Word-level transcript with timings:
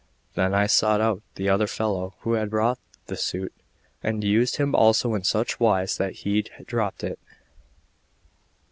Then 0.33 0.55
I 0.55 0.65
sought 0.65 0.99
out 0.99 1.21
the 1.35 1.47
other 1.47 1.67
fellow 1.67 2.15
who 2.21 2.33
had 2.33 2.49
brought 2.49 2.79
the 3.05 3.15
suit, 3.15 3.53
and 4.01 4.23
used 4.23 4.55
him 4.55 4.73
also 4.73 5.13
in 5.13 5.23
such 5.23 5.59
wise 5.59 5.95
that 5.97 6.13
he 6.25 6.41
dropped 6.65 7.03
it. 7.03 7.19